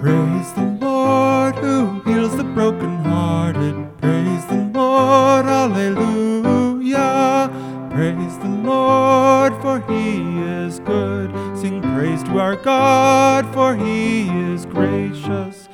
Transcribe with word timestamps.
Praise 0.00 0.52
the 0.52 0.78
Lord 0.80 1.54
who 1.56 2.00
heals 2.02 2.36
the 2.36 2.44
brokenhearted. 2.44 3.74
Praise 4.00 4.44
the 4.46 4.70
Lord, 4.74 5.46
Alleluia. 5.46 7.50
Praise 7.90 8.38
the 8.38 8.48
Lord, 8.62 9.54
for 9.62 9.80
he 9.88 10.40
is 10.42 10.80
good. 10.80 11.32
Sing 11.58 11.80
praise 11.80 12.22
to 12.24 12.38
our 12.38 12.56
God, 12.56 13.46
for 13.54 13.74
he 13.74 14.28
is 14.52 14.66
gracious. 14.66 15.68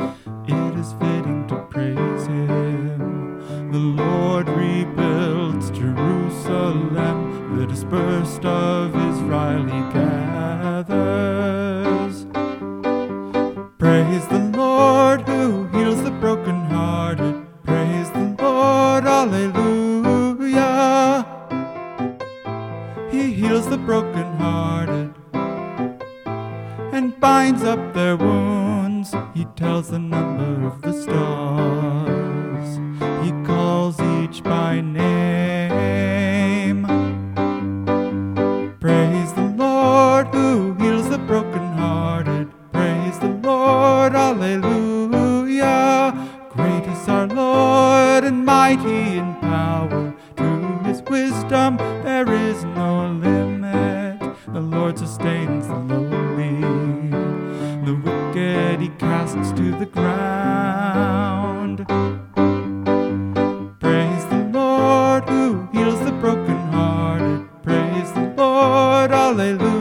It 0.47 0.79
is 0.79 0.93
fitting 0.95 1.47
to 1.49 1.57
praise 1.69 2.27
him. 2.27 3.73
The 3.73 3.79
Lord 3.79 4.49
rebuilds 4.49 5.71
Jerusalem, 5.71 7.59
the 7.59 7.67
dispersed 7.67 8.45
of 8.45 8.95
his. 8.95 9.12
Praise 14.03 14.27
the 14.27 14.41
Lord 14.59 15.21
who 15.29 15.69
heals 15.69 16.03
the 16.03 16.11
brokenhearted. 16.11 17.47
Praise 17.65 18.11
the 18.11 18.35
Lord, 18.43 19.05
Alleluia. 19.05 20.65
He 23.13 23.33
heals 23.33 23.69
the 23.69 23.79
brokenhearted 23.79 25.15
and 26.93 27.21
binds 27.21 27.63
up 27.63 27.95
their 27.95 28.17
wounds. 28.17 29.15
He 29.35 29.45
tells 29.55 29.91
the 29.91 30.01
number 30.01 30.67
of 30.67 30.83
the 30.83 30.93
stars. 31.01 32.81
He 33.25 33.31
calls 33.47 34.01
each 34.01 34.43
by 34.43 34.81
name. 34.81 35.32
Lord, 44.13 44.43
Alleluia. 44.43 46.13
Great 46.51 46.85
is 46.85 47.09
our 47.09 47.27
Lord, 47.27 48.25
and 48.25 48.45
mighty 48.45 49.17
in 49.17 49.35
power. 49.37 50.13
To 50.37 50.79
his 50.85 51.01
wisdom 51.03 51.79
there 51.79 52.31
is 52.31 52.63
no 52.65 53.09
limit. 53.09 54.21
The 54.53 54.61
Lord 54.61 54.99
sustains 54.99 55.67
the 55.67 55.77
lowly; 55.77 56.61
the 57.87 57.95
wicked 58.05 58.81
he 58.81 58.89
casts 58.99 59.53
to 59.53 59.73
the 59.79 59.87
ground. 59.87 61.87
Praise 63.81 64.27
the 64.27 64.51
Lord 64.53 65.27
who 65.27 65.67
heals 65.73 66.01
the 66.01 66.13
brokenhearted. 66.13 67.49
Praise 67.63 68.13
the 68.13 68.35
Lord, 68.37 69.11
Alleluia. 69.11 69.72